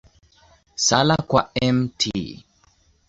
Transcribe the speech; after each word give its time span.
Sala 0.85 1.17
kwa 1.17 1.49
Mt. 1.71 1.99